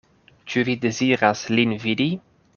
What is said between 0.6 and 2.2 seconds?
vi deziras lin vidi?